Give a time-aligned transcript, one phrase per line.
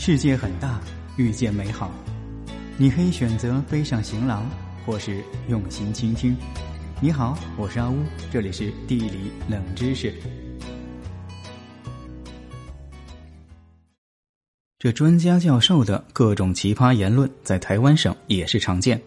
[0.00, 0.80] 世界很大，
[1.16, 1.90] 遇见美好。
[2.76, 4.48] 你可以选择背上行囊，
[4.86, 6.36] 或是用心倾听。
[7.00, 7.96] 你好，我是阿乌，
[8.30, 10.14] 这里是地理冷知识。
[14.78, 19.02] 这专家教授的各种奇葩言论，在台湾省也是常见。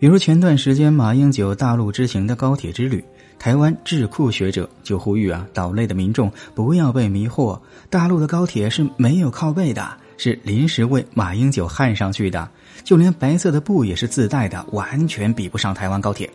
[0.00, 3.02] 比如前段时间马英九大陆之行的高铁之旅，
[3.38, 7.58] 台湾智库学者就呼吁啊，岛内的民众不要被迷惑，
[7.88, 9.96] 大陆的高铁是没有靠背的。
[10.16, 12.48] 是临时为马英九焊上去的，
[12.82, 16.28] 就连白色的布也是自带的，完全比不上台湾高铁。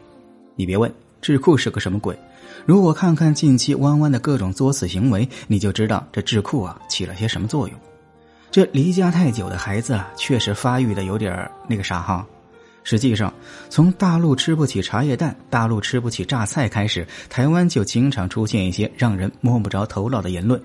[0.55, 2.17] 你别问智库是个什么鬼，
[2.65, 7.77] 如果看看近期弯弯的各种作死行为，你就知道这智库啊起了些什么作用。
[8.51, 12.25] 这离家太久的孩子啊，确实发育的有点那个啥哈。
[12.84, 13.31] 实际上，
[13.70, 20.59] 从大陆吃不起茶叶蛋、大陆吃不起榨菜开始，台湾就经常出现一些让人摸不着头脑的言论。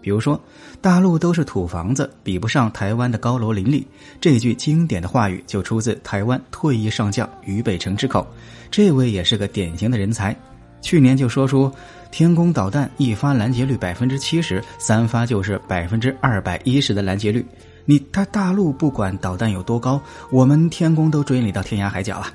[0.00, 0.40] 比如说，
[0.80, 3.86] 大陆都是土房子，比不上台湾的高楼林立。
[4.20, 8.26] 这句经典的话语就出自台湾退役上将俞北辰之口。
[8.70, 10.36] 这位也是个典型的人才，
[10.80, 11.72] 去年就说出
[12.10, 17.44] 天宫导弹一发拦截率百分之七十，三发就是百分之二百一十的拦截率。
[17.84, 20.00] 你他大陆不管导弹有多高，
[20.30, 22.26] 我们天宫都追你到天涯海角了。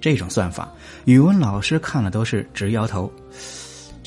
[0.00, 0.68] 这种算法，
[1.04, 3.10] 语文老师看了都是直摇头。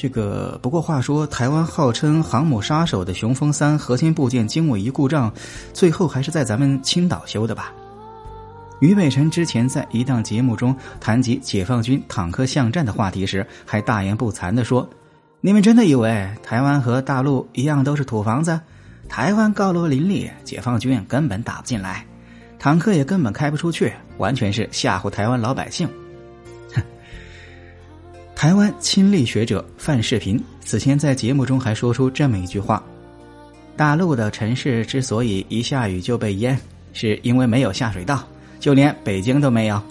[0.01, 5.29] 这个不过话说，台湾号称航母杀手的雄风三核心部件经纬仪故障，
[5.73, 7.73] 最后还是在咱们青岛修的吧？
[8.79, 14.89] 俞北辰之前在一档节目中谈及解放军坦克巷战的话题时，还大言不惭地说
[15.41, 18.57] ：“你们真的以为台湾和大陆一样都是土房子？
[19.09, 22.05] 台湾高楼林立，解放军根本打不进来，
[22.57, 25.89] 坦克也根本开不出去，完全是吓唬台湾老百姓。”
[28.39, 32.81] 台湾亲历学者范世平此前在节目中还说出这么一句话
[33.75, 36.57] ：“大陆的城市之所以一下雨就被淹，
[36.93, 38.23] 是因为没有下水道，
[38.57, 39.81] 就连北京都没有。”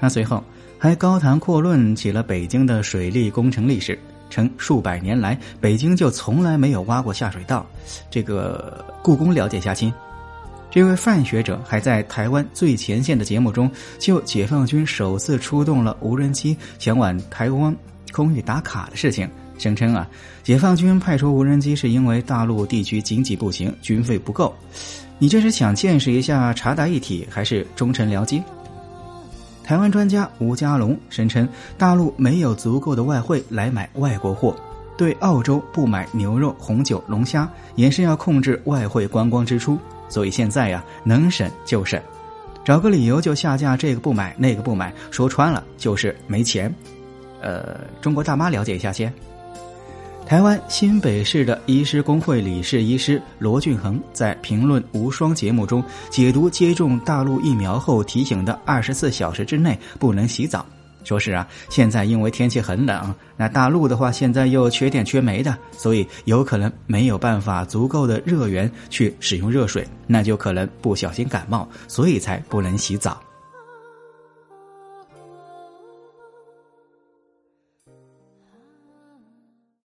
[0.00, 0.42] 他随后
[0.78, 3.98] 还高谈阔论起了北京的水利工程历史，
[4.30, 7.66] 称数百年来北京就从来没有挖过下水道。
[8.10, 9.92] 这个故宫了解下亲。
[10.74, 17.76] 这位范学者还在台湾最前线的节目中，就解放军首次出动了无人机前往台湾
[18.10, 20.04] 空域打卡的事情，声称啊，
[20.42, 24.52] 解放军派出无人机是因为大陆地区经济不行，军费不够。
[25.20, 28.42] 你这是想见识一下查达一体，还是忠臣僚机？
[29.62, 31.48] 台湾专家吴家龙声称，
[31.78, 34.56] 大陆没有足够的外汇来买外国货，
[34.98, 39.78] 对澳洲不买牛肉、红酒、龙虾，也是要控制外汇观光支出。
[40.08, 42.00] 所以现在呀，能省就省，
[42.64, 46.72] 找个理由就下架这个不买那个不买，说穿了就是没钱。
[47.40, 49.12] 呃，中国大妈了解一下先。
[50.26, 60.64] 台湾新北市的医师工会理事医师罗俊恒在评论无双节目中解读接种大陆疫苗后提醒的二十四小时之内不能洗澡。
[61.04, 73.20] 说是啊，现在因为天气很冷，那大陆的话现在又缺电缺煤的，所以有可能没有办法足够的热源去使用热水，那就可能不小心感冒，所以才不能洗澡。